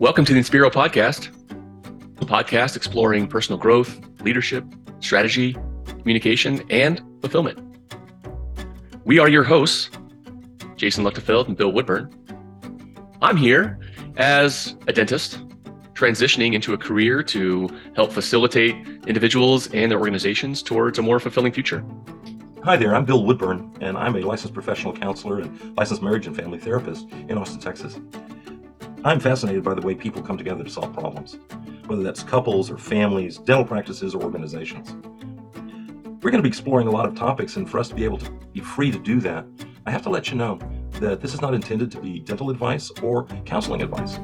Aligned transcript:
Welcome 0.00 0.24
to 0.24 0.32
the 0.32 0.40
Inspiro 0.40 0.72
Podcast, 0.72 1.28
a 2.22 2.24
podcast 2.24 2.74
exploring 2.74 3.28
personal 3.28 3.58
growth, 3.58 4.00
leadership, 4.22 4.64
strategy, 5.00 5.54
communication, 5.84 6.62
and 6.70 7.02
fulfillment. 7.20 7.58
We 9.04 9.18
are 9.18 9.28
your 9.28 9.44
hosts, 9.44 9.90
Jason 10.76 11.04
Luchtefeld 11.04 11.48
and 11.48 11.56
Bill 11.58 11.70
Woodburn. 11.70 12.10
I'm 13.20 13.36
here 13.36 13.78
as 14.16 14.74
a 14.88 14.92
dentist 14.94 15.38
transitioning 15.92 16.54
into 16.54 16.72
a 16.72 16.78
career 16.78 17.22
to 17.24 17.68
help 17.94 18.10
facilitate 18.10 18.76
individuals 19.06 19.66
and 19.74 19.92
their 19.92 19.98
organizations 19.98 20.62
towards 20.62 20.98
a 20.98 21.02
more 21.02 21.20
fulfilling 21.20 21.52
future. 21.52 21.84
Hi 22.64 22.78
there, 22.78 22.94
I'm 22.94 23.04
Bill 23.04 23.22
Woodburn, 23.22 23.76
and 23.82 23.98
I'm 23.98 24.16
a 24.16 24.22
licensed 24.22 24.54
professional 24.54 24.94
counselor 24.96 25.40
and 25.40 25.76
licensed 25.76 26.02
marriage 26.02 26.26
and 26.26 26.34
family 26.34 26.58
therapist 26.58 27.06
in 27.10 27.36
Austin, 27.36 27.60
Texas. 27.60 28.00
I'm 29.02 29.18
fascinated 29.18 29.64
by 29.64 29.72
the 29.72 29.80
way 29.80 29.94
people 29.94 30.20
come 30.20 30.36
together 30.36 30.62
to 30.62 30.68
solve 30.68 30.92
problems, 30.92 31.38
whether 31.86 32.02
that's 32.02 32.22
couples 32.22 32.70
or 32.70 32.76
families, 32.76 33.38
dental 33.38 33.64
practices, 33.64 34.14
or 34.14 34.22
organizations. 34.22 34.92
We're 36.22 36.30
going 36.30 36.42
to 36.42 36.42
be 36.42 36.50
exploring 36.50 36.86
a 36.86 36.90
lot 36.90 37.06
of 37.06 37.14
topics, 37.14 37.56
and 37.56 37.68
for 37.68 37.78
us 37.78 37.88
to 37.88 37.94
be 37.94 38.04
able 38.04 38.18
to 38.18 38.30
be 38.52 38.60
free 38.60 38.90
to 38.90 38.98
do 38.98 39.18
that, 39.20 39.46
I 39.86 39.90
have 39.90 40.02
to 40.02 40.10
let 40.10 40.30
you 40.30 40.36
know 40.36 40.58
that 41.00 41.22
this 41.22 41.32
is 41.32 41.40
not 41.40 41.54
intended 41.54 41.90
to 41.92 42.00
be 42.00 42.20
dental 42.20 42.50
advice 42.50 42.90
or 43.02 43.24
counseling 43.46 43.80
advice. 43.80 44.18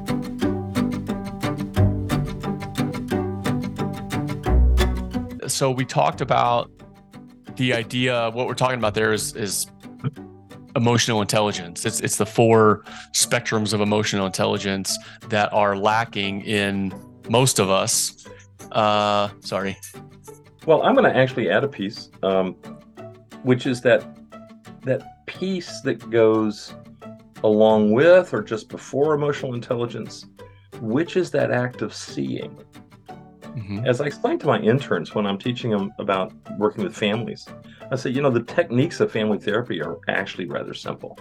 So 5.51 5.71
we 5.71 5.85
talked 5.85 6.21
about 6.21 6.69
the 7.55 7.73
idea. 7.73 8.29
What 8.29 8.45
we're 8.45 8.53
talking 8.53 8.77
about 8.77 8.93
there 8.93 9.11
is 9.11 9.35
is 9.35 9.65
emotional 10.77 11.21
intelligence. 11.21 11.85
It's 11.85 11.99
it's 11.99 12.15
the 12.15 12.25
four 12.25 12.83
spectrums 13.13 13.73
of 13.73 13.81
emotional 13.81 14.25
intelligence 14.25 14.97
that 15.27 15.51
are 15.51 15.75
lacking 15.75 16.41
in 16.41 16.93
most 17.29 17.59
of 17.59 17.69
us. 17.69 18.25
Uh, 18.71 19.29
sorry. 19.41 19.77
Well, 20.65 20.83
I'm 20.83 20.93
going 20.95 21.11
to 21.11 21.17
actually 21.17 21.49
add 21.49 21.63
a 21.63 21.67
piece, 21.67 22.09
um, 22.23 22.53
which 23.43 23.65
is 23.65 23.81
that 23.81 24.05
that 24.83 25.25
piece 25.25 25.81
that 25.81 26.09
goes 26.09 26.73
along 27.43 27.91
with 27.91 28.33
or 28.33 28.41
just 28.41 28.69
before 28.69 29.13
emotional 29.13 29.53
intelligence, 29.53 30.25
which 30.79 31.17
is 31.17 31.31
that 31.31 31.51
act 31.51 31.81
of 31.81 31.93
seeing. 31.93 32.57
Mm-hmm. 33.57 33.85
As 33.85 34.01
I 34.01 34.05
explain 34.05 34.37
to 34.39 34.47
my 34.47 34.59
interns 34.59 35.15
when 35.15 35.25
I'm 35.25 35.39
teaching 35.39 35.71
them 35.71 35.91
about 35.97 36.31
working 36.57 36.83
with 36.83 36.95
families, 36.95 37.47
I 37.89 37.95
say, 37.95 38.09
you 38.09 38.21
know, 38.21 38.29
the 38.29 38.43
techniques 38.43 38.99
of 38.99 39.11
family 39.11 39.39
therapy 39.39 39.81
are 39.81 39.99
actually 40.09 40.47
rather 40.47 40.73
simple. 40.73 41.17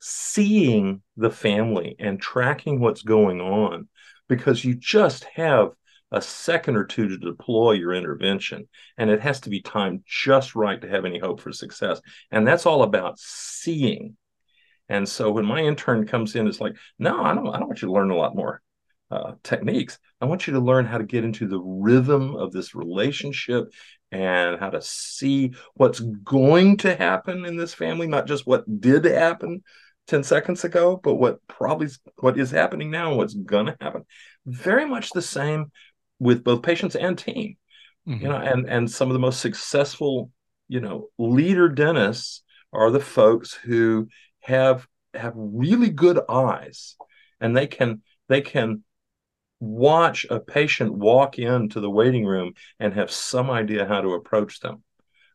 Seeing 0.00 1.02
the 1.16 1.30
family 1.30 1.96
and 1.98 2.20
tracking 2.20 2.80
what's 2.80 3.02
going 3.02 3.40
on 3.40 3.88
because 4.28 4.64
you 4.64 4.74
just 4.74 5.24
have 5.24 5.72
a 6.10 6.22
second 6.22 6.76
or 6.76 6.84
two 6.84 7.08
to 7.08 7.18
deploy 7.18 7.72
your 7.72 7.92
intervention 7.92 8.66
and 8.96 9.10
it 9.10 9.20
has 9.20 9.40
to 9.40 9.50
be 9.50 9.60
timed 9.60 10.02
just 10.06 10.54
right 10.54 10.80
to 10.80 10.88
have 10.88 11.04
any 11.04 11.18
hope 11.18 11.38
for 11.38 11.52
success 11.52 12.00
and 12.30 12.46
that's 12.46 12.64
all 12.64 12.82
about 12.82 13.18
seeing 13.18 14.16
and 14.88 15.06
so 15.06 15.30
when 15.30 15.44
my 15.44 15.60
intern 15.60 16.06
comes 16.06 16.34
in 16.34 16.48
it's 16.48 16.62
like 16.62 16.74
no 16.98 17.22
i 17.22 17.34
don't 17.34 17.46
i 17.48 17.58
don't 17.58 17.68
want 17.68 17.82
you 17.82 17.88
to 17.88 17.92
learn 17.92 18.10
a 18.10 18.16
lot 18.16 18.34
more 18.34 18.62
uh, 19.10 19.32
techniques. 19.42 19.98
I 20.20 20.26
want 20.26 20.46
you 20.46 20.52
to 20.54 20.60
learn 20.60 20.84
how 20.84 20.98
to 20.98 21.04
get 21.04 21.24
into 21.24 21.48
the 21.48 21.60
rhythm 21.60 22.36
of 22.36 22.52
this 22.52 22.74
relationship 22.74 23.72
and 24.10 24.58
how 24.58 24.70
to 24.70 24.80
see 24.80 25.52
what's 25.74 26.00
going 26.00 26.76
to 26.78 26.96
happen 26.96 27.44
in 27.44 27.56
this 27.56 27.74
family, 27.74 28.06
not 28.06 28.26
just 28.26 28.46
what 28.46 28.80
did 28.80 29.04
happen 29.04 29.62
10 30.06 30.22
seconds 30.22 30.64
ago, 30.64 30.98
but 31.02 31.14
what 31.16 31.46
probably 31.46 31.88
what 32.16 32.38
is 32.38 32.50
happening 32.50 32.90
now 32.90 33.08
and 33.08 33.18
what's 33.18 33.34
going 33.34 33.66
to 33.66 33.76
happen. 33.80 34.04
Very 34.46 34.86
much 34.86 35.10
the 35.10 35.22
same 35.22 35.70
with 36.18 36.42
both 36.44 36.62
patients 36.62 36.96
and 36.96 37.18
team. 37.18 37.56
Mm-hmm. 38.08 38.22
You 38.22 38.28
know, 38.30 38.36
and 38.36 38.68
and 38.68 38.90
some 38.90 39.08
of 39.08 39.12
the 39.12 39.18
most 39.18 39.40
successful, 39.40 40.30
you 40.66 40.80
know, 40.80 41.08
leader 41.18 41.68
dentists 41.68 42.42
are 42.72 42.90
the 42.90 43.00
folks 43.00 43.52
who 43.52 44.08
have 44.40 44.86
have 45.14 45.34
really 45.36 45.90
good 45.90 46.18
eyes 46.28 46.96
and 47.40 47.56
they 47.56 47.66
can 47.66 48.02
they 48.28 48.40
can 48.40 48.82
watch 49.60 50.26
a 50.30 50.40
patient 50.40 50.92
walk 50.92 51.38
into 51.38 51.80
the 51.80 51.90
waiting 51.90 52.24
room 52.24 52.54
and 52.78 52.94
have 52.94 53.10
some 53.10 53.50
idea 53.50 53.86
how 53.86 54.00
to 54.00 54.10
approach 54.10 54.60
them. 54.60 54.82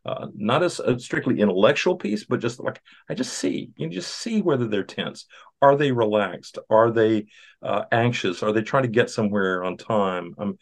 Uh, 0.06 0.26
not 0.34 0.62
as 0.62 0.80
a 0.80 0.98
strictly 0.98 1.40
intellectual 1.40 1.96
piece, 1.96 2.24
but 2.24 2.40
just 2.40 2.60
like 2.60 2.80
I 3.08 3.14
just 3.14 3.32
see, 3.32 3.70
you 3.76 3.88
just 3.88 4.14
see 4.14 4.42
whether 4.42 4.68
they're 4.68 4.84
tense. 4.84 5.26
Are 5.62 5.76
they 5.76 5.92
relaxed? 5.92 6.58
Are 6.68 6.90
they 6.90 7.26
uh, 7.62 7.84
anxious? 7.90 8.42
Are 8.42 8.52
they 8.52 8.62
trying 8.62 8.82
to 8.82 8.90
get 8.90 9.08
somewhere 9.08 9.64
on 9.64 9.78
time? 9.78 10.34
Um, 10.36 10.58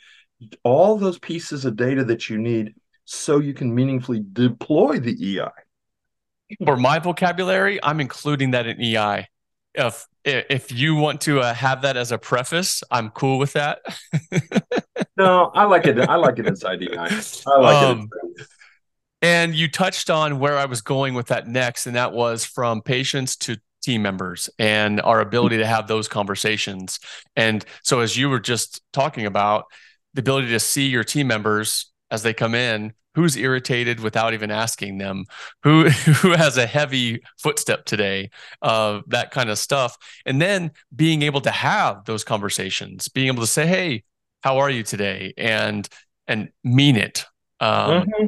all 0.63 0.97
those 0.97 1.19
pieces 1.19 1.65
of 1.65 1.75
data 1.75 2.05
that 2.05 2.31
you 2.31 2.39
need 2.39 2.75
so 3.05 3.41
you 3.41 3.53
can 3.53 3.75
meaningfully 3.75 4.23
deploy 4.33 5.01
the 5.01 5.39
EI. 5.39 5.51
For 6.65 6.77
my 6.77 7.01
vocabulary, 7.01 7.83
I'm 7.83 7.99
including 7.99 8.53
that 8.53 8.67
in 8.69 8.81
EI 8.81 9.27
if 9.75 10.07
if 10.25 10.71
you 10.71 10.95
want 10.95 11.21
to 11.23 11.41
uh, 11.41 11.53
have 11.53 11.83
that 11.83 11.97
as 11.97 12.13
a 12.13 12.19
preface, 12.19 12.83
I'm 12.91 13.11
cool 13.11 13.39
with 13.39 13.55
that. 13.55 13.81
no, 15.17 15.51
I 15.55 15.65
like 15.65 15.87
it. 15.87 15.99
I 15.99 16.17
like 16.17 16.39
it 16.39 16.47
inside 16.47 16.79
the 16.79 16.97
I 16.97 17.59
like 17.59 17.83
um, 17.83 18.09
it. 18.37 18.47
And 19.21 19.55
you 19.55 19.69
touched 19.69 20.11
on 20.11 20.39
where 20.39 20.57
I 20.57 20.67
was 20.67 20.81
going 20.81 21.15
with 21.15 21.29
that 21.29 21.49
next, 21.49 21.87
and 21.87 21.97
that 21.97 22.13
was 22.13 22.45
from 22.45 22.83
patients 22.83 23.37
to 23.39 23.57
team 23.83 24.03
members 24.03 24.49
and 24.59 25.01
our 25.01 25.21
ability 25.21 25.59
to 25.59 25.67
have 25.67 25.89
those 25.89 26.09
conversations. 26.09 27.01
And 27.37 27.65
so, 27.83 28.01
as 28.01 28.17
you 28.17 28.29
were 28.29 28.41
just 28.41 28.81
talking 28.93 29.27
about, 29.27 29.67
the 30.15 30.21
ability 30.21 30.49
to 30.49 30.61
see 30.61 30.89
your 30.89 31.05
team 31.05 31.27
members 31.27 31.92
as 32.13 32.23
they 32.23 32.33
come 32.33 32.55
in 32.55 32.93
who's 33.15 33.37
irritated 33.37 34.01
without 34.01 34.33
even 34.33 34.51
asking 34.51 34.99
them? 34.99 35.25
Who 35.65 35.89
who 35.89 36.33
has 36.33 36.57
a 36.57 36.67
heavy 36.67 37.23
footstep 37.39 37.85
today 37.85 38.31
uh, 38.63 39.01
that 39.09 39.31
kind 39.33 39.51
of 39.51 39.59
stuff? 39.59 39.97
And 40.25 40.41
then 40.41 40.71
being 40.95 41.23
able 41.23 41.41
to 41.43 41.51
have 41.51 42.05
those 42.05 42.25
conversations 42.25 43.09
being 43.09 43.29
able 43.29 43.43
to 43.43 43.47
say 43.47 43.67
hey 43.67 44.05
how 44.43 44.59
are 44.59 44.71
you 44.71 44.83
today? 44.83 45.33
and 45.37 45.89
and 46.27 46.51
mean 46.63 46.97
it 46.97 47.25
um, 47.61 48.03
mm-hmm. 48.03 48.25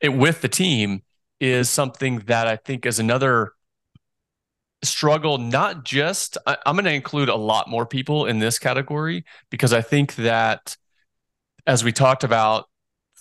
it 0.00 0.10
with 0.10 0.40
the 0.42 0.48
team 0.48 1.02
is 1.40 1.68
something 1.68 2.18
that 2.20 2.46
i 2.46 2.56
think 2.56 2.86
is 2.86 2.98
another 2.98 3.52
struggle 4.84 5.38
not 5.38 5.84
just 5.84 6.36
I, 6.46 6.56
i'm 6.66 6.76
going 6.76 6.84
to 6.84 6.92
include 6.92 7.28
a 7.28 7.36
lot 7.36 7.68
more 7.68 7.86
people 7.86 8.26
in 8.26 8.38
this 8.38 8.58
category 8.58 9.24
because 9.50 9.72
i 9.72 9.80
think 9.80 10.14
that 10.16 10.76
as 11.66 11.82
we 11.82 11.92
talked 11.92 12.22
about 12.22 12.66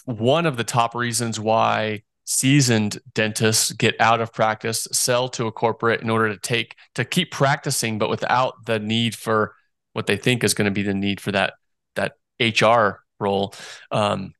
one 0.05 0.45
of 0.45 0.57
the 0.57 0.63
top 0.63 0.95
reasons 0.95 1.39
why 1.39 2.03
seasoned 2.23 2.99
dentists 3.13 3.71
get 3.73 3.99
out 3.99 4.21
of 4.21 4.33
practice, 4.33 4.87
sell 4.91 5.27
to 5.29 5.47
a 5.47 5.51
corporate 5.51 6.01
in 6.01 6.09
order 6.09 6.29
to 6.29 6.39
take 6.39 6.75
to 6.95 7.05
keep 7.05 7.31
practicing, 7.31 7.97
but 7.97 8.09
without 8.09 8.65
the 8.65 8.79
need 8.79 9.15
for 9.15 9.55
what 9.93 10.07
they 10.07 10.17
think 10.17 10.43
is 10.43 10.53
going 10.53 10.65
to 10.65 10.71
be 10.71 10.83
the 10.83 10.93
need 10.93 11.19
for 11.19 11.31
that 11.31 11.53
that 11.95 12.13
HR 12.39 13.03
role. 13.19 13.53
Um, 13.91 14.33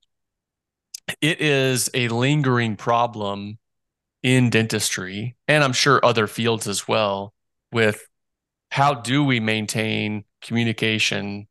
it 1.21 1.41
is 1.41 1.89
a 1.93 2.07
lingering 2.07 2.75
problem 2.77 3.57
in 4.23 4.49
dentistry, 4.49 5.35
and 5.47 5.63
I'm 5.63 5.73
sure 5.73 5.99
other 6.03 6.27
fields 6.27 6.67
as 6.67 6.87
well. 6.87 7.33
With 7.71 8.05
how 8.69 8.93
do 8.93 9.23
we 9.23 9.39
maintain 9.39 10.23
communication 10.41 11.47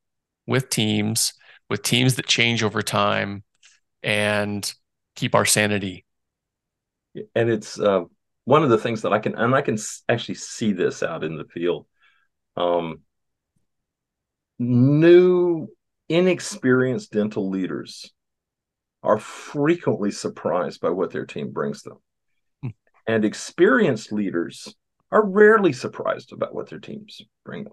with 0.46 0.70
teams, 0.70 1.34
with 1.68 1.82
teams 1.82 2.16
that 2.16 2.26
change 2.26 2.62
over 2.62 2.82
time, 2.82 3.44
and 4.02 4.72
keep 5.16 5.34
our 5.34 5.44
sanity. 5.44 6.04
And 7.34 7.50
it's 7.50 7.78
uh, 7.78 8.04
one 8.44 8.62
of 8.62 8.70
the 8.70 8.78
things 8.78 9.02
that 9.02 9.12
I 9.12 9.18
can, 9.18 9.34
and 9.34 9.54
I 9.54 9.62
can 9.62 9.78
actually 10.08 10.36
see 10.36 10.72
this 10.72 11.02
out 11.02 11.24
in 11.24 11.36
the 11.36 11.44
field. 11.44 11.86
Um, 12.56 13.00
new, 14.58 15.68
inexperienced 16.08 17.12
dental 17.12 17.48
leaders 17.48 18.12
are 19.02 19.18
frequently 19.18 20.10
surprised 20.10 20.80
by 20.80 20.90
what 20.90 21.10
their 21.10 21.26
team 21.26 21.52
brings 21.52 21.82
them. 21.82 21.98
Hmm. 22.62 22.68
And 23.06 23.24
experienced 23.24 24.12
leaders 24.12 24.74
are 25.10 25.24
rarely 25.24 25.72
surprised 25.72 26.32
about 26.32 26.54
what 26.54 26.68
their 26.68 26.78
teams 26.78 27.22
bring 27.44 27.64
them. 27.64 27.72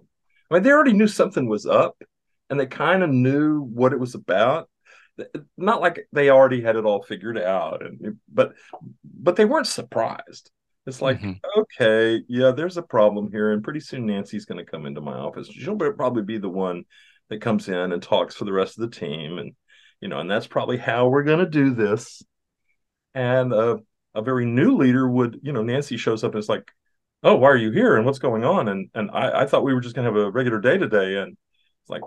I 0.49 0.55
mean, 0.55 0.63
they 0.63 0.71
already 0.71 0.93
knew 0.93 1.07
something 1.07 1.47
was 1.47 1.65
up 1.65 2.01
and 2.49 2.59
they 2.59 2.65
kind 2.65 3.03
of 3.03 3.09
knew 3.09 3.59
what 3.61 3.93
it 3.93 3.99
was 3.99 4.15
about 4.15 4.69
not 5.57 5.81
like 5.81 6.07
they 6.13 6.29
already 6.29 6.61
had 6.61 6.75
it 6.75 6.85
all 6.85 7.01
figured 7.01 7.37
out 7.37 7.83
and 7.83 8.17
but 8.31 8.53
but 9.03 9.35
they 9.35 9.45
weren't 9.45 9.67
surprised. 9.67 10.51
It's 10.85 11.01
like 11.01 11.19
mm-hmm. 11.19 11.61
okay 11.61 12.21
yeah 12.27 12.51
there's 12.51 12.77
a 12.77 12.81
problem 12.83 13.29
here 13.31 13.51
and 13.51 13.63
pretty 13.63 13.79
soon 13.81 14.05
nancy's 14.05 14.45
going 14.45 14.63
to 14.63 14.71
come 14.71 14.85
into 14.85 15.01
my 15.01 15.13
office. 15.13 15.47
She'll 15.47 15.75
probably 15.75 16.23
be 16.23 16.37
the 16.37 16.49
one 16.49 16.83
that 17.29 17.41
comes 17.41 17.67
in 17.67 17.91
and 17.91 18.01
talks 18.01 18.35
for 18.35 18.45
the 18.45 18.53
rest 18.53 18.77
of 18.77 18.89
the 18.89 18.95
team 18.97 19.37
and 19.37 19.53
you 20.01 20.07
know 20.07 20.19
and 20.19 20.29
that's 20.31 20.47
probably 20.47 20.77
how 20.77 21.07
we're 21.09 21.23
going 21.23 21.39
to 21.39 21.49
do 21.49 21.73
this. 21.73 22.21
And 23.13 23.53
uh, 23.53 23.77
a 24.15 24.21
very 24.21 24.45
new 24.45 24.77
leader 24.77 25.07
would 25.09 25.39
you 25.43 25.51
know 25.51 25.63
nancy 25.63 25.97
shows 25.97 26.23
up 26.23 26.33
and 26.33 26.39
it's 26.39 26.49
like 26.49 26.71
oh 27.23 27.35
why 27.35 27.49
are 27.49 27.57
you 27.57 27.71
here 27.71 27.95
and 27.97 28.05
what's 28.05 28.19
going 28.19 28.43
on? 28.43 28.67
And 28.67 28.89
and 28.93 29.11
i, 29.11 29.41
I 29.41 29.45
thought 29.45 29.63
we 29.63 29.73
were 29.73 29.81
just 29.81 29.95
going 29.95 30.11
to 30.11 30.19
have 30.19 30.27
a 30.27 30.31
regular 30.31 30.59
day 30.59 30.77
today 30.77 31.17
and 31.17 31.37
It's 31.81 31.89
like, 31.89 32.01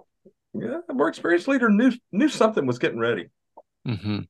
yeah, 0.55 0.81
a 0.88 0.94
more 0.94 1.08
experienced 1.08 1.49
leader 1.49 1.69
knew 1.69 1.93
knew 2.12 2.29
something 2.29 2.67
was 2.67 2.79
getting 2.79 2.99
ready. 2.99 3.29
Mm-hmm. 3.87 4.20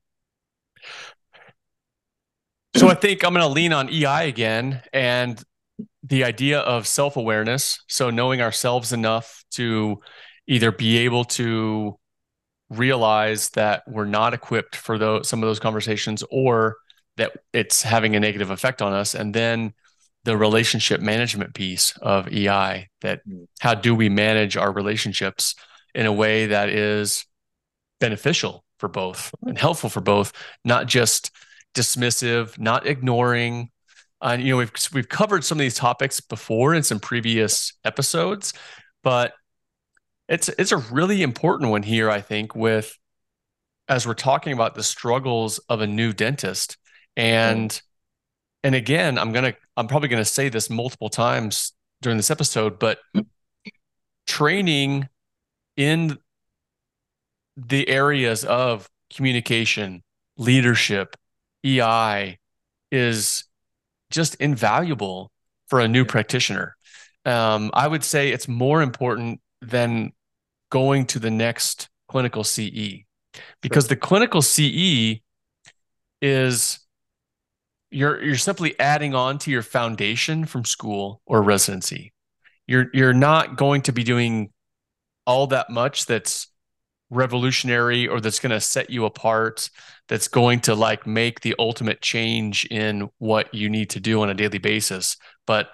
So 2.75 2.87
I 2.89 2.93
think 2.93 3.23
I'm 3.23 3.33
going 3.33 3.43
to 3.43 3.47
lean 3.47 3.73
on 3.73 3.89
EI 3.89 4.27
again 4.27 4.81
and 4.93 5.41
the 6.03 6.23
idea 6.23 6.59
of 6.59 6.87
self 6.87 7.17
awareness. 7.17 7.83
So 7.87 8.09
knowing 8.09 8.41
ourselves 8.41 8.93
enough 8.93 9.43
to 9.51 9.99
either 10.47 10.71
be 10.71 10.99
able 10.99 11.25
to 11.25 11.97
realize 12.69 13.49
that 13.51 13.83
we're 13.87 14.05
not 14.05 14.33
equipped 14.33 14.75
for 14.75 14.97
those 14.97 15.27
some 15.27 15.43
of 15.43 15.47
those 15.47 15.59
conversations 15.59 16.23
or 16.31 16.77
that 17.17 17.33
it's 17.51 17.83
having 17.83 18.15
a 18.15 18.19
negative 18.19 18.49
effect 18.49 18.81
on 18.81 18.93
us 18.93 19.13
and 19.13 19.33
then 19.33 19.73
the 20.23 20.37
relationship 20.37 21.01
management 21.01 21.53
piece 21.53 21.93
of 22.01 22.29
EI 22.29 22.87
that 23.01 23.27
mm. 23.27 23.45
how 23.59 23.73
do 23.73 23.93
we 23.93 24.07
manage 24.07 24.55
our 24.55 24.71
relationships 24.71 25.53
in 25.93 26.05
a 26.05 26.13
way 26.13 26.47
that 26.47 26.69
is 26.69 27.25
beneficial 27.99 28.63
for 28.79 28.87
both 28.89 29.33
and 29.43 29.57
helpful 29.57 29.89
for 29.89 30.01
both 30.01 30.33
not 30.65 30.87
just 30.87 31.31
dismissive 31.75 32.57
not 32.59 32.87
ignoring 32.87 33.69
uh, 34.21 34.35
you 34.39 34.51
know 34.51 34.57
we've 34.57 34.71
we've 34.93 35.09
covered 35.09 35.43
some 35.43 35.57
of 35.57 35.61
these 35.61 35.75
topics 35.75 36.19
before 36.19 36.73
in 36.73 36.81
some 36.83 36.99
previous 36.99 37.73
episodes 37.85 38.53
but 39.03 39.33
it's 40.31 40.47
it's 40.57 40.71
a 40.71 40.77
really 40.77 41.23
important 41.23 41.71
one 41.71 41.83
here, 41.83 42.09
I 42.09 42.21
think, 42.21 42.55
with 42.55 42.97
as 43.89 44.07
we're 44.07 44.13
talking 44.13 44.53
about 44.53 44.75
the 44.75 44.83
struggles 44.83 45.59
of 45.67 45.81
a 45.81 45.87
new 45.87 46.13
dentist. 46.13 46.77
And 47.17 47.69
mm. 47.69 47.81
and 48.63 48.73
again, 48.73 49.17
I'm 49.17 49.33
gonna 49.33 49.55
I'm 49.75 49.87
probably 49.87 50.07
gonna 50.07 50.23
say 50.23 50.47
this 50.47 50.69
multiple 50.69 51.09
times 51.09 51.73
during 52.01 52.17
this 52.17 52.31
episode, 52.31 52.79
but 52.79 52.99
training 54.25 55.09
in 55.81 56.19
the 57.57 57.89
areas 57.89 58.45
of 58.45 58.87
communication, 59.13 60.03
leadership, 60.37 61.17
EI 61.65 62.37
is 62.91 63.45
just 64.11 64.35
invaluable 64.35 65.31
for 65.67 65.79
a 65.79 65.87
new 65.87 66.05
practitioner. 66.05 66.75
Um, 67.25 67.71
I 67.73 67.87
would 67.87 68.03
say 68.03 68.29
it's 68.29 68.47
more 68.47 68.81
important 68.81 69.41
than 69.61 70.11
going 70.69 71.05
to 71.07 71.19
the 71.19 71.31
next 71.31 71.89
clinical 72.07 72.43
CE 72.43 73.05
because 73.61 73.87
the 73.87 73.95
clinical 73.95 74.41
CE 74.41 75.21
is 76.21 76.79
you're 77.89 78.21
you're 78.23 78.35
simply 78.35 78.79
adding 78.79 79.15
on 79.15 79.37
to 79.39 79.51
your 79.51 79.63
foundation 79.63 80.45
from 80.45 80.63
school 80.63 81.21
or 81.25 81.41
residency. 81.41 82.13
You're 82.67 82.87
you're 82.93 83.13
not 83.13 83.55
going 83.57 83.81
to 83.83 83.91
be 83.91 84.03
doing 84.03 84.51
all 85.25 85.47
that 85.47 85.69
much 85.69 86.05
that's 86.05 86.47
revolutionary 87.09 88.07
or 88.07 88.21
that's 88.21 88.39
going 88.39 88.51
to 88.51 88.61
set 88.61 88.89
you 88.89 89.05
apart 89.05 89.69
that's 90.07 90.29
going 90.29 90.61
to 90.61 90.73
like 90.73 91.05
make 91.05 91.41
the 91.41 91.53
ultimate 91.59 92.01
change 92.01 92.65
in 92.65 93.09
what 93.17 93.53
you 93.53 93.69
need 93.69 93.89
to 93.89 93.99
do 93.99 94.21
on 94.21 94.29
a 94.29 94.33
daily 94.33 94.59
basis. 94.59 95.17
But 95.45 95.69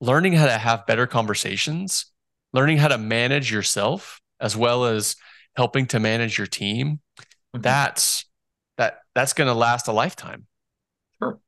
learning 0.00 0.34
how 0.34 0.46
to 0.46 0.58
have 0.58 0.86
better 0.86 1.06
conversations 1.06 2.06
learning 2.52 2.78
how 2.78 2.88
to 2.88 2.98
manage 2.98 3.50
yourself 3.50 4.20
as 4.40 4.56
well 4.56 4.84
as 4.84 5.16
helping 5.56 5.86
to 5.86 6.00
manage 6.00 6.38
your 6.38 6.46
team 6.46 7.00
mm-hmm. 7.18 7.60
that's 7.60 8.24
that 8.78 8.98
that's 9.14 9.32
going 9.32 9.48
to 9.48 9.54
last 9.54 9.88
a 9.88 9.92
lifetime. 9.92 10.46
Sure. 11.22 11.38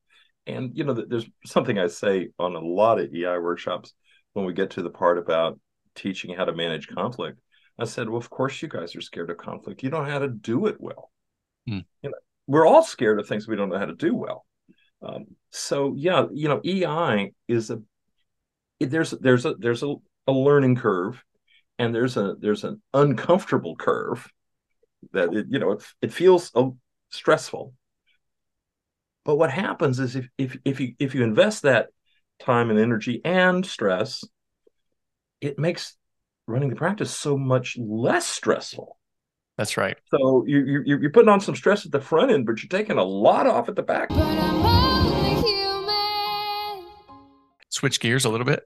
And 0.46 0.76
you 0.76 0.84
know 0.84 0.92
there's 0.92 1.26
something 1.46 1.78
i 1.78 1.86
say 1.86 2.28
on 2.38 2.54
a 2.54 2.60
lot 2.60 3.00
of 3.00 3.14
ei 3.14 3.38
workshops 3.38 3.94
when 4.34 4.44
we 4.44 4.52
get 4.52 4.70
to 4.70 4.82
the 4.82 4.90
part 4.90 5.18
about 5.18 5.58
teaching 5.94 6.34
how 6.34 6.44
to 6.44 6.54
manage 6.54 6.88
conflict. 6.88 7.40
I 7.78 7.84
said 7.84 8.08
well 8.08 8.18
of 8.18 8.30
course 8.30 8.60
you 8.62 8.68
guys 8.68 8.94
are 8.96 9.00
scared 9.00 9.30
of 9.30 9.36
conflict. 9.36 9.82
You 9.82 9.90
don't 9.90 10.04
know 10.04 10.10
how 10.10 10.20
to 10.20 10.28
do 10.28 10.66
it 10.66 10.76
well. 10.78 11.10
Mm. 11.68 11.84
you 12.02 12.10
know 12.10 12.16
we're 12.46 12.66
all 12.66 12.82
scared 12.82 13.18
of 13.18 13.26
things 13.26 13.48
we 13.48 13.56
don't 13.56 13.70
know 13.70 13.78
how 13.78 13.86
to 13.86 13.94
do 13.94 14.14
well. 14.14 14.46
Um, 15.02 15.26
so 15.50 15.94
yeah 15.96 16.26
you 16.32 16.48
know 16.48 16.60
ei 16.64 17.32
is 17.48 17.70
a 17.70 17.80
there's 18.80 19.10
there's 19.12 19.44
a 19.46 19.54
there's 19.54 19.82
a 19.82 19.94
a 20.26 20.32
learning 20.32 20.76
curve 20.76 21.22
and 21.78 21.94
there's 21.94 22.16
a 22.16 22.36
there's 22.38 22.64
an 22.64 22.80
uncomfortable 22.92 23.76
curve 23.76 24.30
that 25.12 25.32
it 25.34 25.46
you 25.50 25.58
know 25.58 25.72
it, 25.72 25.82
it 26.00 26.12
feels 26.12 26.50
uh, 26.54 26.68
stressful. 27.10 27.74
But 29.24 29.36
what 29.36 29.50
happens 29.50 30.00
is 30.00 30.16
if 30.16 30.28
if 30.38 30.56
if 30.64 30.80
you 30.80 30.94
if 30.98 31.14
you 31.14 31.22
invest 31.22 31.62
that 31.62 31.88
time 32.40 32.70
and 32.70 32.78
energy 32.78 33.20
and 33.24 33.64
stress 33.64 34.24
it 35.44 35.58
makes 35.58 35.96
running 36.46 36.70
the 36.70 36.76
practice 36.76 37.14
so 37.14 37.36
much 37.36 37.76
less 37.78 38.26
stressful. 38.26 38.98
That's 39.56 39.76
right. 39.76 39.96
So 40.06 40.44
you, 40.46 40.82
you 40.84 40.98
you're 40.98 41.10
putting 41.10 41.28
on 41.28 41.40
some 41.40 41.54
stress 41.54 41.86
at 41.86 41.92
the 41.92 42.00
front 42.00 42.32
end 42.32 42.46
but 42.46 42.62
you're 42.62 42.68
taking 42.68 42.98
a 42.98 43.04
lot 43.04 43.46
off 43.46 43.68
at 43.68 43.76
the 43.76 43.82
back. 43.82 44.10
Switch 47.68 48.00
gears 48.00 48.24
a 48.24 48.30
little 48.30 48.46
bit. 48.46 48.62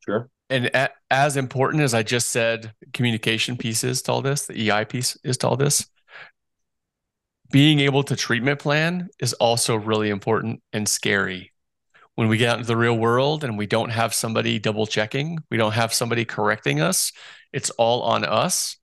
Sure. 0.00 0.30
And 0.48 0.66
a, 0.66 0.90
as 1.10 1.36
important 1.36 1.82
as 1.82 1.94
I 1.94 2.02
just 2.02 2.30
said, 2.30 2.72
communication 2.92 3.56
pieces 3.56 4.02
to 4.02 4.12
all 4.12 4.22
this, 4.22 4.46
the 4.46 4.70
EI 4.70 4.84
piece 4.84 5.18
is 5.24 5.38
to 5.38 5.48
all 5.48 5.56
this. 5.56 5.86
Being 7.50 7.80
able 7.80 8.02
to 8.04 8.16
treatment 8.16 8.58
plan 8.58 9.08
is 9.18 9.34
also 9.34 9.76
really 9.76 10.08
important 10.08 10.62
and 10.72 10.88
scary. 10.88 11.51
When 12.14 12.28
we 12.28 12.36
get 12.36 12.50
out 12.50 12.58
into 12.58 12.66
the 12.66 12.76
real 12.76 12.96
world 12.96 13.42
and 13.42 13.56
we 13.56 13.66
don't 13.66 13.90
have 13.90 14.12
somebody 14.12 14.58
double 14.58 14.86
checking, 14.86 15.38
we 15.50 15.56
don't 15.56 15.72
have 15.72 15.94
somebody 15.94 16.24
correcting 16.24 16.80
us, 16.80 17.12
it's 17.52 17.70
all 17.70 18.02
on 18.02 18.24
us. 18.24 18.76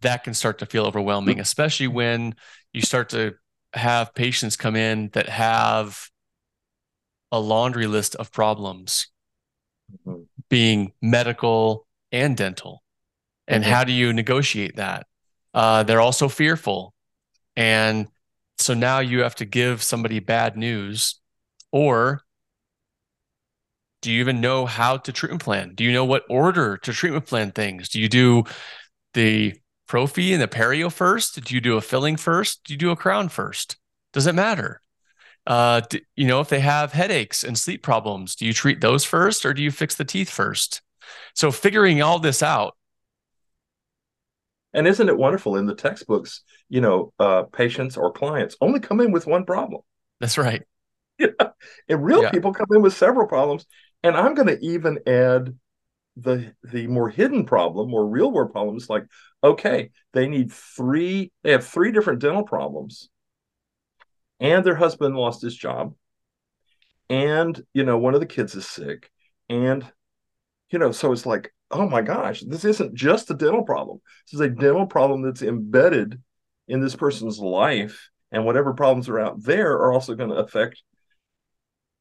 That 0.00 0.24
can 0.24 0.32
start 0.32 0.58
to 0.60 0.66
feel 0.66 0.86
overwhelming, 0.86 1.40
especially 1.40 1.88
when 1.88 2.34
you 2.72 2.80
start 2.80 3.10
to 3.10 3.34
have 3.74 4.14
patients 4.14 4.56
come 4.56 4.74
in 4.74 5.10
that 5.12 5.28
have 5.28 6.08
a 7.30 7.38
laundry 7.38 7.86
list 7.86 8.14
of 8.14 8.32
problems. 8.32 9.08
Mm-hmm 10.06 10.22
being 10.50 10.92
medical 11.00 11.86
and 12.12 12.36
dental. 12.36 12.82
And 13.48 13.64
mm-hmm. 13.64 13.72
how 13.72 13.84
do 13.84 13.92
you 13.92 14.12
negotiate 14.12 14.76
that? 14.76 15.06
Uh, 15.54 15.84
they're 15.84 16.00
also 16.00 16.28
fearful. 16.28 16.92
And 17.56 18.08
so 18.58 18.74
now 18.74 18.98
you 18.98 19.22
have 19.22 19.36
to 19.36 19.46
give 19.46 19.82
somebody 19.82 20.18
bad 20.18 20.56
news 20.58 21.18
or 21.72 22.20
do 24.00 24.10
you 24.10 24.20
even 24.20 24.40
know 24.40 24.66
how 24.66 24.96
to 24.96 25.12
treatment 25.12 25.42
plan? 25.42 25.74
Do 25.74 25.84
you 25.84 25.92
know 25.92 26.04
what 26.04 26.24
order 26.30 26.76
to 26.78 26.92
treatment 26.92 27.26
plan 27.26 27.52
things? 27.52 27.88
Do 27.88 28.00
you 28.00 28.08
do 28.08 28.44
the 29.14 29.54
prophy 29.86 30.32
and 30.32 30.40
the 30.40 30.48
perio 30.48 30.90
first? 30.90 31.42
Do 31.42 31.54
you 31.54 31.60
do 31.60 31.76
a 31.76 31.80
filling 31.80 32.16
first? 32.16 32.64
Do 32.64 32.72
you 32.72 32.78
do 32.78 32.90
a 32.90 32.96
crown 32.96 33.28
first? 33.28 33.76
Does 34.12 34.26
it 34.26 34.34
matter? 34.34 34.80
Uh, 35.46 35.80
do, 35.80 36.00
you 36.16 36.26
know, 36.26 36.40
if 36.40 36.48
they 36.48 36.60
have 36.60 36.92
headaches 36.92 37.42
and 37.42 37.58
sleep 37.58 37.82
problems, 37.82 38.36
do 38.36 38.46
you 38.46 38.52
treat 38.52 38.80
those 38.80 39.04
first 39.04 39.44
or 39.44 39.54
do 39.54 39.62
you 39.62 39.70
fix 39.70 39.94
the 39.94 40.04
teeth 40.04 40.30
first? 40.30 40.82
So 41.34 41.50
figuring 41.50 42.02
all 42.02 42.18
this 42.18 42.42
out. 42.42 42.76
And 44.72 44.86
isn't 44.86 45.08
it 45.08 45.16
wonderful 45.16 45.56
in 45.56 45.66
the 45.66 45.74
textbooks, 45.74 46.42
you 46.68 46.80
know, 46.80 47.12
uh, 47.18 47.42
patients 47.42 47.96
or 47.96 48.12
clients 48.12 48.56
only 48.60 48.78
come 48.78 49.00
in 49.00 49.10
with 49.10 49.26
one 49.26 49.44
problem. 49.44 49.82
That's 50.20 50.38
right. 50.38 50.62
Yeah. 51.18 51.50
And 51.86 52.02
real 52.02 52.22
yeah. 52.22 52.30
people 52.30 52.54
come 52.54 52.68
in 52.72 52.80
with 52.80 52.94
several 52.94 53.26
problems. 53.28 53.66
And 54.02 54.16
I'm 54.16 54.34
going 54.34 54.48
to 54.48 54.64
even 54.64 55.00
add 55.06 55.54
the 56.16 56.54
the 56.62 56.86
more 56.86 57.08
hidden 57.08 57.46
problem 57.46 57.94
or 57.94 58.06
real 58.06 58.30
world 58.32 58.52
problems 58.52 58.90
like 58.90 59.04
okay 59.44 59.90
they 60.12 60.26
need 60.26 60.52
three 60.52 61.30
they 61.42 61.52
have 61.52 61.66
three 61.66 61.92
different 61.92 62.20
dental 62.20 62.42
problems. 62.42 63.08
And 64.38 64.64
their 64.64 64.74
husband 64.74 65.16
lost 65.16 65.42
his 65.42 65.54
job. 65.54 65.94
And 67.08 67.62
you 67.74 67.84
know 67.84 67.98
one 67.98 68.14
of 68.14 68.20
the 68.20 68.26
kids 68.26 68.54
is 68.54 68.66
sick. 68.66 69.10
And 69.48 69.84
you 70.70 70.78
know 70.78 70.92
so 70.92 71.12
it's 71.12 71.26
like 71.26 71.52
oh 71.70 71.88
my 71.88 72.02
gosh 72.02 72.40
this 72.40 72.64
isn't 72.64 72.94
just 72.94 73.30
a 73.30 73.34
dental 73.34 73.62
problem. 73.62 74.00
This 74.26 74.34
is 74.34 74.40
a 74.40 74.50
dental 74.50 74.86
problem 74.86 75.22
that's 75.22 75.42
embedded 75.42 76.20
in 76.68 76.80
this 76.80 76.96
person's 76.96 77.38
life. 77.38 78.10
And 78.32 78.44
whatever 78.44 78.74
problems 78.74 79.08
are 79.08 79.18
out 79.18 79.42
there 79.42 79.72
are 79.72 79.92
also 79.92 80.14
going 80.14 80.30
to 80.30 80.36
affect 80.36 80.82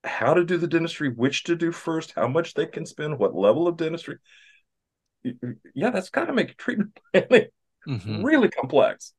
how 0.04 0.34
to 0.34 0.44
do 0.44 0.58
the 0.58 0.68
dentistry 0.68 1.10
which 1.10 1.44
to 1.44 1.56
do 1.56 1.72
first 1.72 2.14
how 2.16 2.28
much 2.28 2.54
they 2.54 2.66
can 2.66 2.86
spend 2.86 3.20
what 3.20 3.36
level 3.36 3.68
of 3.68 3.78
dentistry 3.78 4.18
yeah 5.76 5.90
that's 5.90 6.10
got 6.10 6.26
to 6.26 6.34
make 6.34 6.58
treatment 6.58 6.98
planning 7.14 7.48
mm-hmm. 7.88 8.24
really 8.24 8.50
complex 8.50 9.14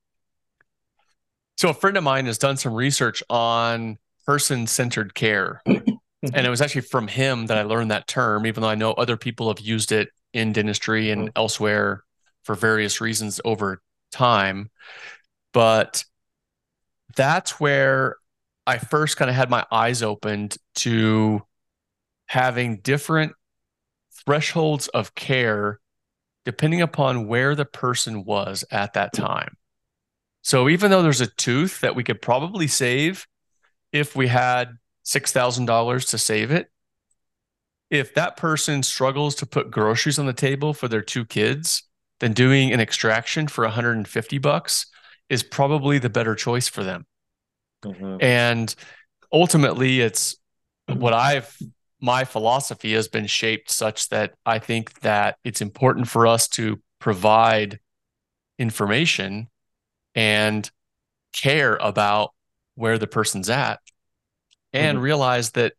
so 1.61 1.69
a 1.69 1.75
friend 1.75 1.99
of 1.99 2.05
mine 2.05 2.25
has 2.25 2.39
done 2.39 2.57
some 2.57 2.73
research 2.73 3.23
on 3.29 3.99
person-centered 4.25 5.13
care. 5.13 5.61
and 5.67 5.99
it 6.23 6.49
was 6.49 6.63
actually 6.63 6.81
from 6.81 7.07
him 7.07 7.47
that 7.47 7.59
I 7.59 7.65
learned 7.65 7.91
that 7.91 8.07
term, 8.07 8.47
even 8.47 8.63
though 8.63 8.69
I 8.71 8.77
know 8.77 8.93
other 8.93 9.19
people 9.19 9.49
have 9.49 9.61
used 9.61 9.93
it 9.93 10.09
in 10.33 10.55
dentistry 10.55 11.11
and 11.11 11.23
mm-hmm. 11.23 11.33
elsewhere 11.37 12.03
for 12.45 12.55
various 12.55 13.03
reasons 13.03 13.43
over 13.45 13.83
time. 14.11 14.71
But 15.53 16.03
that's 17.15 17.61
where 17.61 18.17
I 18.71 18.79
first 18.79 19.17
kind 19.17 19.29
of 19.29 19.35
had 19.35 19.51
my 19.51 19.67
eyes 19.73 20.01
opened 20.01 20.57
to 20.77 21.43
having 22.27 22.77
different 22.77 23.33
thresholds 24.25 24.87
of 24.87 25.17
care 25.17 25.81
depending 26.45 26.81
upon 26.81 27.27
where 27.27 27.57
the 27.57 27.65
person 27.65 28.25
was 28.25 28.65
at 28.71 28.93
that 28.93 29.13
time. 29.13 29.57
So 30.43 30.69
even 30.69 30.93
though 30.93 31.03
there's 31.03 31.21
a 31.21 31.27
tooth 31.27 31.81
that 31.81 31.97
we 31.97 32.05
could 32.05 32.23
probably 32.23 32.69
save 32.69 33.27
if 33.91 34.15
we 34.15 34.29
had 34.29 34.79
$6,000 35.05 36.11
to 36.11 36.19
save 36.19 36.53
it, 36.53 36.71
if 37.91 38.15
that 38.15 38.37
person 38.37 38.85
struggles 38.85 39.35
to 39.35 39.47
put 39.47 39.73
groceries 39.73 40.21
on 40.21 40.27
the 40.27 40.33
table 40.33 40.75
for 40.75 40.87
their 40.87 41.03
two 41.03 41.25
kids, 41.25 41.83
then 42.21 42.35
doing 42.35 42.73
an 42.73 42.79
extraction 42.79 43.49
for 43.49 43.65
150 43.65 44.39
bucks 44.39 44.87
is 45.29 45.43
probably 45.43 45.99
the 45.99 46.09
better 46.09 46.37
choice 46.37 46.69
for 46.69 46.85
them. 46.85 47.05
Mm-hmm. 47.85 48.17
And 48.21 48.75
ultimately 49.33 50.01
it's 50.01 50.37
what 50.87 51.13
I've 51.13 51.57
my 52.01 52.25
philosophy 52.25 52.95
has 52.95 53.09
been 53.09 53.27
shaped 53.27 53.71
such 53.71 54.09
that 54.09 54.33
I 54.47 54.59
think 54.59 55.01
that 55.01 55.37
it's 55.45 55.61
important 55.61 56.09
for 56.09 56.27
us 56.27 56.49
to 56.49 56.81
provide 56.99 57.79
information 58.59 59.49
and 60.15 60.71
care 61.33 61.77
about 61.77 62.31
where 62.75 62.99
the 62.99 63.07
person's 63.07 63.51
at 63.51 63.81
and 64.73 64.97
mm-hmm. 64.97 65.05
realize 65.05 65.51
that 65.53 65.75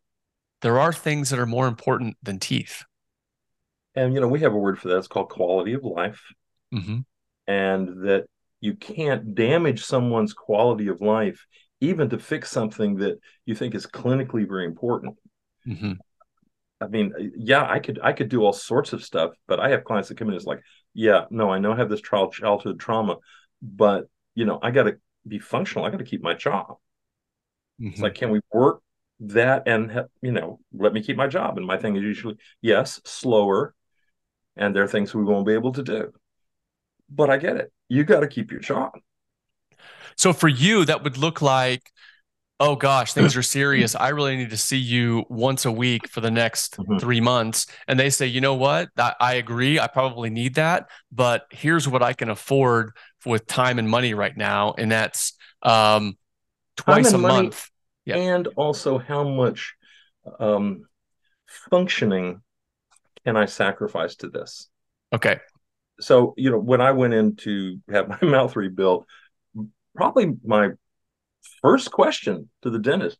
there 0.61 0.79
are 0.79 0.93
things 0.93 1.31
that 1.31 1.39
are 1.39 1.47
more 1.47 1.67
important 1.67 2.17
than 2.21 2.39
teeth. 2.39 2.83
And, 3.95 4.13
you 4.13 4.21
know, 4.21 4.27
we 4.27 4.41
have 4.41 4.53
a 4.53 4.57
word 4.57 4.79
for 4.79 4.89
that. 4.89 4.97
It's 4.97 5.07
called 5.07 5.29
quality 5.29 5.73
of 5.73 5.83
life. 5.83 6.21
Mm-hmm. 6.73 6.99
And 7.47 8.07
that 8.07 8.25
you 8.61 8.75
can't 8.75 9.33
damage 9.33 9.83
someone's 9.83 10.33
quality 10.33 10.87
of 10.87 11.01
life, 11.01 11.45
even 11.81 12.09
to 12.09 12.19
fix 12.19 12.49
something 12.49 12.97
that 12.97 13.19
you 13.45 13.55
think 13.55 13.75
is 13.75 13.87
clinically 13.87 14.47
very 14.47 14.65
important. 14.65 15.17
Mm-hmm. 15.67 15.93
I 16.79 16.87
mean, 16.87 17.33
yeah, 17.35 17.67
I 17.69 17.79
could 17.79 17.99
I 18.01 18.13
could 18.13 18.29
do 18.29 18.43
all 18.43 18.53
sorts 18.53 18.93
of 18.93 19.03
stuff, 19.03 19.31
but 19.47 19.59
I 19.59 19.69
have 19.69 19.83
clients 19.83 20.09
that 20.09 20.17
come 20.17 20.27
in 20.29 20.33
and 20.33 20.39
it's 20.39 20.47
like, 20.47 20.61
yeah, 20.93 21.25
no, 21.29 21.49
I 21.49 21.59
know 21.59 21.73
I 21.73 21.77
have 21.77 21.89
this 21.89 22.01
child 22.01 22.33
childhood 22.33 22.79
trauma, 22.79 23.17
but 23.61 24.05
you 24.35 24.45
know, 24.45 24.59
I 24.61 24.71
got 24.71 24.83
to 24.83 24.97
be 25.27 25.39
functional. 25.39 25.85
I 25.85 25.89
got 25.89 25.97
to 25.97 26.05
keep 26.05 26.23
my 26.23 26.33
job. 26.33 26.77
Mm-hmm. 27.79 27.89
It's 27.89 28.01
like, 28.01 28.15
can 28.15 28.31
we 28.31 28.41
work 28.51 28.81
that 29.21 29.63
and 29.67 30.05
you 30.21 30.31
know, 30.31 30.59
let 30.73 30.93
me 30.93 31.03
keep 31.03 31.17
my 31.17 31.27
job? 31.27 31.57
And 31.57 31.67
my 31.67 31.77
thing 31.77 31.95
is 31.95 32.03
usually 32.03 32.37
yes, 32.61 33.01
slower, 33.05 33.75
and 34.55 34.75
there 34.75 34.83
are 34.83 34.87
things 34.87 35.13
we 35.13 35.23
won't 35.23 35.45
be 35.47 35.53
able 35.53 35.73
to 35.73 35.83
do. 35.83 36.11
But 37.09 37.29
I 37.29 37.37
get 37.37 37.57
it. 37.57 37.71
You 37.89 38.03
got 38.03 38.21
to 38.21 38.27
keep 38.27 38.51
your 38.51 38.61
job. 38.61 38.93
So 40.17 40.33
for 40.33 40.47
you, 40.47 40.85
that 40.85 41.03
would 41.03 41.17
look 41.17 41.41
like 41.41 41.91
oh 42.61 42.75
gosh, 42.75 43.13
things 43.13 43.35
are 43.35 43.41
serious. 43.41 43.95
I 43.95 44.09
really 44.09 44.37
need 44.37 44.51
to 44.51 44.57
see 44.57 44.77
you 44.77 45.25
once 45.29 45.65
a 45.65 45.71
week 45.71 46.07
for 46.07 46.21
the 46.21 46.29
next 46.29 46.77
mm-hmm. 46.77 46.99
three 46.99 47.19
months. 47.19 47.65
And 47.87 47.99
they 47.99 48.11
say, 48.11 48.27
you 48.27 48.39
know 48.39 48.53
what? 48.53 48.89
I, 48.97 49.15
I, 49.19 49.33
agree. 49.33 49.79
I 49.79 49.87
probably 49.87 50.29
need 50.29 50.55
that, 50.55 50.87
but 51.11 51.45
here's 51.49 51.87
what 51.87 52.03
I 52.03 52.13
can 52.13 52.29
afford 52.29 52.91
with 53.25 53.47
time 53.47 53.79
and 53.79 53.89
money 53.89 54.13
right 54.13 54.37
now. 54.37 54.75
And 54.77 54.91
that's 54.91 55.33
um, 55.63 56.17
twice 56.77 57.11
a 57.13 57.17
month. 57.17 57.67
Yep. 58.05 58.17
And 58.17 58.47
also 58.55 58.99
how 58.99 59.27
much 59.27 59.73
um, 60.39 60.85
functioning 61.71 62.41
can 63.25 63.37
I 63.37 63.45
sacrifice 63.45 64.15
to 64.17 64.29
this? 64.29 64.69
Okay. 65.11 65.39
So, 65.99 66.35
you 66.37 66.51
know, 66.51 66.59
when 66.59 66.79
I 66.81 66.91
went 66.91 67.15
in 67.15 67.35
to 67.37 67.79
have 67.91 68.07
my 68.07 68.19
mouth 68.21 68.55
rebuilt, 68.55 69.07
probably 69.95 70.33
my 70.43 70.69
first 71.61 71.91
question 71.91 72.49
to 72.61 72.69
the 72.69 72.79
dentist 72.79 73.17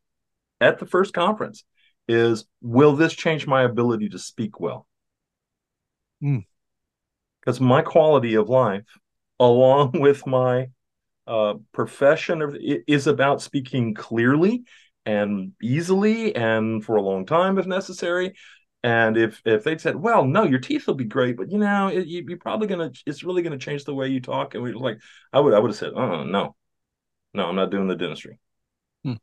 at 0.60 0.80
the 0.80 0.86
first 0.86 1.14
conference 1.14 1.64
is 2.08 2.46
Will 2.62 2.96
this 2.96 3.14
change 3.14 3.48
my 3.48 3.64
ability 3.64 4.10
to 4.10 4.20
speak 4.20 4.60
well? 4.60 4.88
Because 6.20 7.60
mm. 7.60 7.62
my 7.62 7.82
quality 7.82 8.36
of 8.36 8.50
life, 8.50 8.84
along 9.40 9.92
with 9.94 10.26
my 10.28 10.68
uh, 11.28 11.56
profession, 11.72 12.58
is 12.88 13.08
about 13.08 13.42
speaking 13.42 13.94
clearly 13.94 14.64
and 15.06 15.54
easily 15.62 16.36
and 16.36 16.84
for 16.86 16.96
a 16.96 17.02
long 17.02 17.26
time 17.26 17.58
if 17.58 17.66
necessary. 17.66 18.34
And 18.84 19.16
if 19.16 19.42
if 19.46 19.64
they 19.64 19.78
said, 19.78 19.96
"Well, 19.96 20.26
no, 20.26 20.44
your 20.44 20.58
teeth 20.58 20.88
will 20.88 20.96
be 20.96 21.06
great, 21.06 21.38
but 21.38 21.52
you 21.52 21.60
know, 21.60 21.90
it, 21.90 22.08
you, 22.08 22.26
are 22.34 22.38
probably 22.38 22.66
gonna, 22.66 22.92
it's 23.06 23.24
really 23.24 23.44
gonna 23.44 23.60
change 23.60 23.84
the 23.84 23.94
way 23.94 24.08
you 24.08 24.20
talk," 24.20 24.56
and 24.56 24.64
we 24.64 24.74
like, 24.74 24.98
I 25.32 25.40
would, 25.40 25.54
I 25.54 25.60
would 25.60 25.70
have 25.70 25.78
said, 25.78 25.94
"Oh 25.96 26.24
no, 26.24 26.56
no, 27.34 27.46
I'm 27.46 27.56
not 27.56 27.72
doing 27.72 27.88
the 27.88 27.96
dentistry. 27.96 28.40
Hmm. 29.04 29.14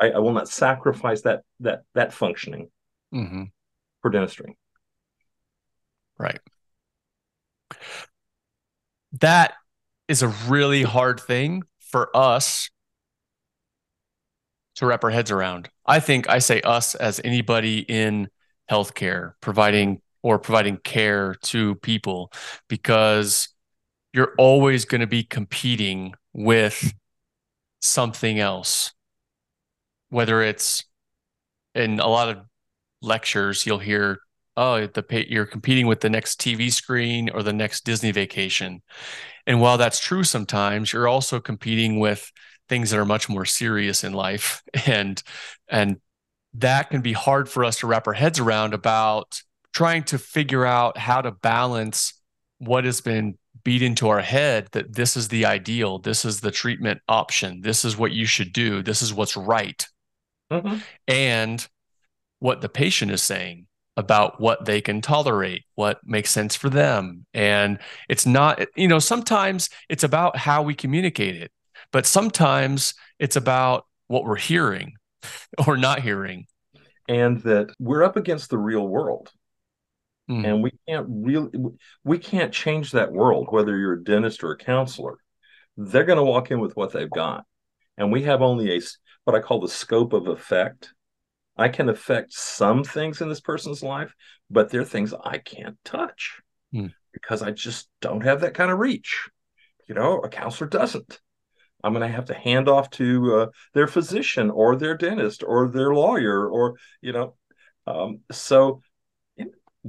I, 0.00 0.10
I, 0.10 0.18
will 0.18 0.32
not 0.32 0.48
sacrifice 0.48 1.22
that 1.22 1.42
that 1.60 1.82
that 1.94 2.12
functioning 2.12 2.70
mm-hmm. 3.14 3.44
for 4.00 4.10
dentistry. 4.10 4.56
Right. 6.18 6.40
That 9.20 9.54
is 10.08 10.22
a 10.22 10.28
really 10.28 10.82
hard 10.82 11.20
thing 11.20 11.62
for 11.80 12.14
us 12.16 12.70
to 14.76 14.86
wrap 14.86 15.04
our 15.04 15.10
heads 15.10 15.30
around. 15.30 15.68
I 15.86 16.00
think 16.00 16.28
I 16.28 16.38
say 16.38 16.60
us 16.62 16.94
as 16.94 17.20
anybody 17.24 17.80
in 17.80 18.28
healthcare 18.70 19.34
providing 19.40 20.00
or 20.22 20.38
providing 20.38 20.78
care 20.78 21.34
to 21.42 21.74
people 21.76 22.32
because 22.68 23.48
you're 24.12 24.34
always 24.38 24.84
going 24.84 25.00
to 25.00 25.06
be 25.06 25.24
competing 25.24 26.14
with 26.32 26.92
something 27.82 28.38
else, 28.38 28.92
whether 30.08 30.42
it's 30.42 30.84
in 31.74 32.00
a 32.00 32.06
lot 32.06 32.28
of 32.28 32.38
lectures, 33.02 33.66
you'll 33.66 33.78
hear, 33.78 34.18
oh, 34.56 34.86
the 34.86 35.26
you're 35.28 35.46
competing 35.46 35.86
with 35.86 36.00
the 36.00 36.10
next 36.10 36.40
TV 36.40 36.72
screen 36.72 37.28
or 37.30 37.42
the 37.42 37.52
next 37.52 37.84
Disney 37.84 38.12
vacation. 38.12 38.82
And 39.46 39.60
while 39.60 39.76
that's 39.76 39.98
true 39.98 40.24
sometimes, 40.24 40.92
you're 40.92 41.08
also 41.08 41.40
competing 41.40 41.98
with 41.98 42.30
things 42.68 42.90
that 42.90 43.00
are 43.00 43.04
much 43.04 43.28
more 43.28 43.44
serious 43.44 44.04
in 44.04 44.12
life. 44.12 44.62
And 44.86 45.22
and 45.68 45.98
that 46.54 46.90
can 46.90 47.00
be 47.00 47.12
hard 47.12 47.48
for 47.48 47.64
us 47.64 47.78
to 47.78 47.86
wrap 47.86 48.06
our 48.06 48.12
heads 48.12 48.38
around 48.38 48.74
about 48.74 49.42
trying 49.72 50.04
to 50.04 50.18
figure 50.18 50.66
out 50.66 50.98
how 50.98 51.22
to 51.22 51.30
balance 51.30 52.14
what 52.58 52.84
has 52.84 53.00
been 53.00 53.38
beat 53.64 53.82
into 53.82 54.08
our 54.08 54.20
head 54.20 54.68
that 54.72 54.94
this 54.94 55.16
is 55.16 55.28
the 55.28 55.46
ideal, 55.46 55.98
this 55.98 56.24
is 56.24 56.40
the 56.40 56.50
treatment 56.50 57.00
option, 57.08 57.60
this 57.60 57.84
is 57.84 57.96
what 57.96 58.12
you 58.12 58.26
should 58.26 58.52
do, 58.52 58.82
this 58.82 59.02
is 59.02 59.14
what's 59.14 59.36
right. 59.36 59.86
Mm-hmm. 60.50 60.78
And 61.08 61.66
what 62.38 62.60
the 62.60 62.68
patient 62.68 63.10
is 63.10 63.22
saying 63.22 63.66
about 63.96 64.40
what 64.40 64.64
they 64.64 64.80
can 64.80 65.00
tolerate, 65.00 65.64
what 65.74 66.00
makes 66.04 66.30
sense 66.30 66.56
for 66.56 66.70
them. 66.70 67.26
And 67.34 67.78
it's 68.08 68.26
not, 68.26 68.64
you 68.76 68.88
know, 68.88 68.98
sometimes 68.98 69.68
it's 69.88 70.04
about 70.04 70.36
how 70.36 70.62
we 70.62 70.74
communicate 70.74 71.36
it, 71.36 71.52
but 71.92 72.06
sometimes 72.06 72.94
it's 73.18 73.36
about 73.36 73.86
what 74.08 74.24
we're 74.24 74.36
hearing 74.36 74.94
or 75.66 75.76
not 75.76 76.00
hearing. 76.00 76.46
And 77.08 77.42
that 77.42 77.74
we're 77.78 78.04
up 78.04 78.16
against 78.16 78.50
the 78.50 78.58
real 78.58 78.86
world. 78.86 79.30
Mm. 80.30 80.46
And 80.46 80.62
we 80.62 80.72
can't 80.88 81.06
really 81.08 81.50
we 82.04 82.18
can't 82.18 82.52
change 82.52 82.92
that 82.92 83.12
world, 83.12 83.48
whether 83.50 83.76
you're 83.76 83.94
a 83.94 84.04
dentist 84.04 84.44
or 84.44 84.52
a 84.52 84.56
counselor. 84.56 85.18
They're 85.76 86.04
going 86.04 86.18
to 86.18 86.24
walk 86.24 86.50
in 86.50 86.60
with 86.60 86.76
what 86.76 86.92
they've 86.92 87.10
got. 87.10 87.44
And 87.98 88.12
we 88.12 88.22
have 88.22 88.42
only 88.42 88.76
a 88.76 88.80
what 89.24 89.36
I 89.36 89.40
call 89.40 89.60
the 89.60 89.68
scope 89.68 90.12
of 90.12 90.28
effect. 90.28 90.92
I 91.56 91.68
can 91.68 91.88
affect 91.88 92.32
some 92.32 92.82
things 92.82 93.20
in 93.20 93.28
this 93.28 93.40
person's 93.40 93.82
life, 93.82 94.14
but 94.50 94.70
there 94.70 94.80
are 94.80 94.86
things 94.86 95.12
I 95.12 95.38
can't 95.38 95.76
touch 95.84 96.40
mm. 96.74 96.92
because 97.12 97.42
I 97.42 97.50
just 97.50 97.88
don't 98.00 98.24
have 98.24 98.40
that 98.40 98.54
kind 98.54 98.70
of 98.70 98.78
reach. 98.78 99.28
You 99.88 99.94
know, 99.94 100.20
a 100.20 100.28
counselor 100.28 100.68
doesn't. 100.70 101.20
I'm 101.84 101.92
going 101.92 102.08
to 102.08 102.14
have 102.14 102.26
to 102.26 102.34
hand 102.34 102.68
off 102.68 102.90
to 102.90 103.36
uh, 103.36 103.46
their 103.74 103.88
physician 103.88 104.50
or 104.50 104.76
their 104.76 104.96
dentist 104.96 105.42
or 105.44 105.68
their 105.68 105.92
lawyer 105.92 106.48
or 106.48 106.76
you 107.00 107.12
know. 107.12 107.34
Um, 107.86 108.20
so 108.30 108.80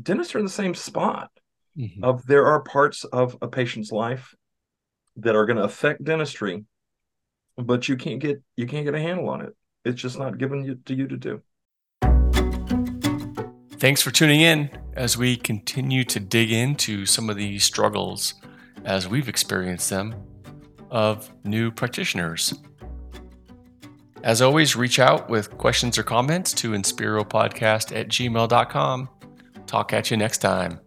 dentists 0.01 0.33
are 0.35 0.39
in 0.39 0.45
the 0.45 0.51
same 0.51 0.73
spot 0.73 1.29
mm-hmm. 1.77 2.03
of 2.03 2.25
there 2.25 2.45
are 2.45 2.61
parts 2.61 3.03
of 3.05 3.37
a 3.41 3.47
patient's 3.47 3.91
life 3.91 4.35
that 5.17 5.35
are 5.35 5.45
going 5.45 5.57
to 5.57 5.63
affect 5.63 6.03
dentistry 6.03 6.65
but 7.57 7.87
you 7.87 7.95
can't 7.95 8.19
get 8.19 8.41
you 8.55 8.65
can't 8.65 8.85
get 8.85 8.95
a 8.95 8.99
handle 8.99 9.29
on 9.29 9.41
it 9.41 9.55
it's 9.85 10.01
just 10.01 10.17
not 10.17 10.37
given 10.37 10.63
you, 10.63 10.75
to 10.85 10.95
you 10.95 11.07
to 11.07 11.17
do 11.17 11.41
thanks 13.77 14.01
for 14.01 14.11
tuning 14.11 14.41
in 14.41 14.69
as 14.95 15.17
we 15.17 15.35
continue 15.35 16.03
to 16.03 16.19
dig 16.19 16.51
into 16.51 17.05
some 17.05 17.29
of 17.29 17.35
these 17.35 17.63
struggles 17.63 18.35
as 18.85 19.07
we've 19.07 19.29
experienced 19.29 19.89
them 19.89 20.15
of 20.89 21.31
new 21.43 21.71
practitioners 21.71 22.53
as 24.23 24.41
always, 24.41 24.77
reach 24.77 24.99
out 24.99 25.29
with 25.29 25.57
questions 25.57 25.97
or 25.97 26.03
comments 26.03 26.53
to 26.53 26.71
inspiropodcast 26.71 27.93
at 27.93 28.07
gmail.com. 28.07 29.09
Talk 29.65 29.93
at 29.93 30.11
you 30.11 30.17
next 30.17 30.39
time. 30.39 30.79